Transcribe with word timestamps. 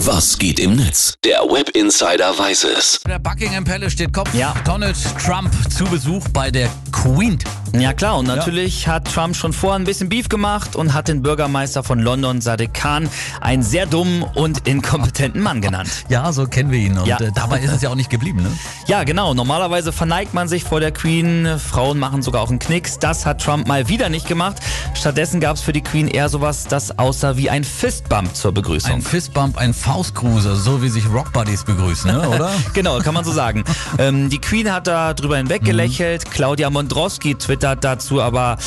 Was 0.00 0.36
geht 0.36 0.60
im 0.60 0.76
Netz? 0.76 1.14
Der 1.24 1.38
Web 1.40 1.70
Insider 1.70 2.38
weiß 2.38 2.64
es. 2.64 3.00
Der 3.08 3.18
Buckingham 3.18 3.64
Palace 3.64 3.92
steht 3.92 4.12
Kopf. 4.12 4.32
Ja. 4.34 4.54
Donald 4.66 4.94
Trump 5.18 5.50
zu 5.70 5.84
Besuch 5.84 6.28
bei 6.34 6.50
der 6.50 6.68
Queen. 6.92 7.38
Ja 7.74 7.92
klar, 7.92 8.18
und 8.18 8.26
natürlich 8.26 8.86
hat 8.88 9.12
Trump 9.12 9.34
schon 9.36 9.52
vorher 9.52 9.78
ein 9.78 9.84
bisschen 9.84 10.08
Beef 10.08 10.28
gemacht 10.28 10.76
und 10.76 10.94
hat 10.94 11.08
den 11.08 11.22
Bürgermeister 11.22 11.82
von 11.82 11.98
London, 12.00 12.40
Sadiq 12.40 12.72
Khan, 12.74 13.08
einen 13.40 13.62
sehr 13.62 13.86
dummen 13.86 14.22
und 14.22 14.66
inkompetenten 14.68 15.42
Mann 15.42 15.60
genannt. 15.60 15.88
Ja, 16.08 16.32
so 16.32 16.46
kennen 16.46 16.70
wir 16.70 16.78
ihn. 16.78 16.96
Und 16.98 17.06
Ja. 17.06 17.18
äh, 17.18 17.32
dabei 17.34 17.60
ist 17.60 17.72
es 17.72 17.82
ja 17.82 17.90
auch 17.90 17.94
nicht 17.96 18.10
geblieben, 18.10 18.42
ne? 18.42 18.50
Ja, 18.86 19.04
genau. 19.04 19.34
Normalerweise 19.34 19.92
verneigt 19.92 20.32
man 20.34 20.48
sich 20.48 20.64
vor 20.64 20.80
der 20.80 20.92
Queen. 20.92 21.58
Frauen 21.58 21.98
machen 21.98 22.22
sogar 22.22 22.42
auch 22.42 22.50
einen 22.50 22.58
Knicks. 22.58 22.98
Das 22.98 23.26
hat 23.26 23.42
Trump 23.42 23.66
mal 23.66 23.88
wieder 23.88 24.08
nicht 24.08 24.28
gemacht. 24.28 24.56
Stattdessen 24.94 25.40
gab 25.40 25.56
es 25.56 25.62
für 25.62 25.72
die 25.72 25.82
Queen 25.82 26.08
eher 26.08 26.28
sowas, 26.28 26.64
das 26.68 26.98
aussah 26.98 27.36
wie 27.36 27.50
ein 27.50 27.64
Fistbump 27.64 28.34
zur 28.34 28.52
Begrüßung. 28.52 28.92
Ein 28.92 29.02
Fistbump, 29.02 29.58
ein 29.58 29.74
Faustgruß, 29.74 30.46
also 30.46 30.54
so 30.60 30.82
wie 30.82 30.88
sich 30.88 31.04
Rockbuddies 31.12 31.64
begrüßen, 31.64 32.10
ne? 32.12 32.28
oder? 32.28 32.50
Genau, 32.74 32.98
kann 33.00 33.14
man 33.14 33.24
so 33.24 33.32
sagen. 33.32 33.64
ähm, 33.98 34.28
die 34.30 34.38
Queen 34.40 34.72
hat 34.72 34.86
da 34.86 35.14
drüber 35.14 35.36
hinweg 35.36 35.64
gelächelt. 35.64 36.30
Claudia 36.30 36.70
Mondrowski 36.70 37.34
twittert 37.34 37.55
dazu 37.62 38.22
aber, 38.22 38.58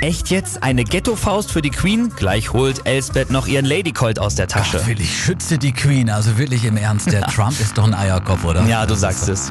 echt 0.00 0.30
jetzt 0.30 0.62
eine 0.62 0.84
Ghetto-Faust 0.84 1.52
für 1.52 1.62
die 1.62 1.70
Queen? 1.70 2.12
Gleich 2.16 2.52
holt 2.52 2.86
Elsbeth 2.86 3.30
noch 3.30 3.46
ihren 3.46 3.64
Ladycolt 3.64 4.18
aus 4.18 4.34
der 4.34 4.48
Tasche. 4.48 4.78
Gott, 4.78 4.86
will 4.86 5.00
ich 5.00 5.24
schütze 5.24 5.58
die 5.58 5.72
Queen, 5.72 6.10
also 6.10 6.38
wirklich 6.38 6.64
im 6.64 6.76
Ernst. 6.76 7.12
Der 7.12 7.22
Trump 7.26 7.58
ist 7.60 7.76
doch 7.78 7.84
ein 7.84 7.94
Eierkopf, 7.94 8.44
oder? 8.44 8.64
Ja, 8.66 8.86
du 8.86 8.94
sagst 8.94 9.28
es. 9.28 9.50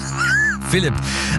Philipp, 0.70 0.94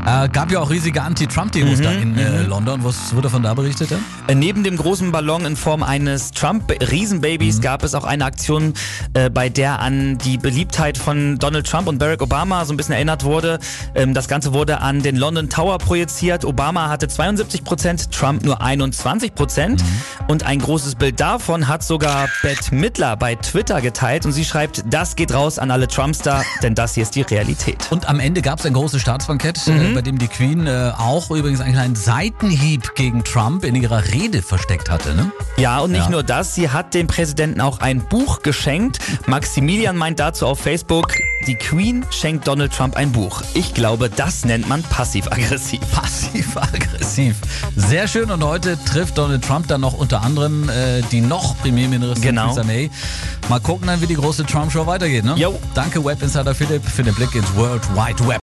äh, 0.06 0.28
gab 0.28 0.50
ja 0.50 0.58
auch 0.60 0.70
riesige 0.70 1.02
Anti-Trump-Demos 1.02 1.78
Mhm, 1.78 1.82
da 1.82 1.90
in 1.92 2.18
äh, 2.18 2.42
London. 2.42 2.82
Was 2.84 3.14
wurde 3.14 3.30
von 3.30 3.42
da 3.42 3.54
berichtet? 3.54 3.90
Denn? 3.90 3.98
Äh, 4.26 4.34
Neben 4.34 4.64
dem 4.64 4.76
großen 4.76 5.12
Ballon 5.12 5.44
in 5.44 5.56
Form 5.56 5.82
eines 5.82 6.32
Trump-Riesenbabys 6.32 7.60
gab 7.60 7.84
es 7.84 7.94
auch 7.94 8.04
eine 8.04 8.24
Aktion, 8.24 8.74
äh, 9.14 9.30
bei 9.30 9.48
der 9.48 9.80
an 9.80 10.18
die 10.18 10.36
Beliebtheit 10.38 10.98
von 10.98 11.38
Donald 11.38 11.66
Trump 11.66 11.86
und 11.86 11.98
Barack 11.98 12.22
Obama 12.22 12.64
so 12.64 12.72
ein 12.72 12.76
bisschen 12.76 12.94
erinnert 12.94 13.24
wurde. 13.24 13.58
Ähm, 13.94 14.14
das 14.14 14.26
Ganze 14.28 14.52
wurde 14.52 14.80
an 14.80 15.02
den 15.02 15.16
London 15.16 15.48
Tower 15.48 15.78
projiziert. 15.78 16.44
Obama 16.44 16.88
hatte 16.88 17.06
72 17.06 17.62
Prozent, 17.62 18.10
Trump 18.12 18.44
nur 18.44 18.60
21 18.60 19.34
Prozent. 19.34 19.84
Und 20.26 20.44
ein 20.44 20.58
großes 20.58 20.96
Bild 20.96 21.20
davon 21.20 21.68
hat 21.68 21.82
sogar 21.84 22.28
Bette 22.42 22.74
Midler 22.74 23.16
bei 23.16 23.36
Twitter 23.36 23.80
geteilt 23.80 24.26
und 24.26 24.32
sie 24.32 24.44
schreibt, 24.44 24.84
das 24.90 25.14
geht 25.16 25.32
raus 25.32 25.58
an 25.58 25.70
alle 25.70 25.86
Trumpster, 25.86 26.42
denn 26.62 26.74
das 26.74 26.94
hier 26.94 27.02
ist 27.04 27.14
die 27.14 27.22
Realität. 27.22 27.86
Und 27.90 28.08
am 28.08 28.18
Ende 28.20 28.42
gab 28.42 28.58
es 28.58 28.66
ein 28.66 28.72
großes 28.72 29.00
Staatsbankett, 29.20 29.66
Mhm. 29.66 29.80
äh, 29.80 29.94
bei 29.94 30.00
dem 30.02 30.18
die 30.18 30.28
Queen 30.28 30.66
äh, 30.66 30.92
auch 30.96 31.30
übrigens 31.30 31.60
einen 31.60 31.74
kleinen 31.74 31.94
Seitenhieb 31.94 32.94
gegen 32.94 33.22
Trump 33.22 33.64
in 33.64 33.74
ihrer 33.74 34.06
Rede 34.12 34.40
versteckt 34.40 34.88
hatte. 34.88 35.14
Ne? 35.14 35.30
Ja, 35.58 35.80
und 35.80 35.92
nicht 35.92 36.04
Ja. 36.04 36.10
nur 36.10 36.22
das, 36.22 36.54
sie 36.54 36.70
hat 36.70 36.94
dem 36.94 37.06
Präsidenten 37.06 37.60
auch 37.60 37.80
ein 37.80 38.00
Buch 38.08 38.40
geschenkt. 38.42 38.98
Maximilian 39.26 39.96
meint 39.96 40.20
dazu 40.20 40.46
auf 40.46 40.60
Facebook, 40.60 41.12
die 41.46 41.54
Queen 41.56 42.04
schenkt 42.10 42.48
Donald 42.48 42.72
Trump 42.72 42.96
ein 42.96 43.12
Buch. 43.12 43.42
Ich 43.52 43.74
glaube, 43.74 44.08
das 44.08 44.44
nennt 44.46 44.68
man 44.68 44.82
passiv-aggressiv. 44.82 45.80
Passiv-aggressiv. 45.94 47.36
Sehr 47.76 48.08
schön. 48.08 48.30
Und 48.30 48.42
heute 48.44 48.78
trifft 48.84 49.18
Donald 49.18 49.44
Trump 49.44 49.66
dann 49.68 49.82
noch 49.82 49.94
unter 49.94 50.22
anderem 50.22 50.68
äh, 50.70 51.02
die 51.12 51.20
noch 51.20 51.58
Premierministerin 51.60 52.22
Genau. 52.22 52.42
Theresa 52.54 52.64
May. 52.64 52.90
Mal 53.48 53.60
gucken 53.60 53.86
dann, 53.88 54.00
wie 54.00 54.06
die 54.06 54.14
große 54.14 54.44
Trump-Show 54.46 54.86
weitergeht. 54.86 55.24
Ne? 55.24 55.34
Jo. 55.36 55.58
Danke, 55.74 56.02
Web 56.04 56.22
Insider 56.22 56.54
Philipp, 56.54 56.84
für 56.86 57.02
den 57.02 57.14
Blick 57.14 57.34
ins 57.34 57.54
World 57.56 57.82
Wide 57.94 58.26
Web. 58.28 58.38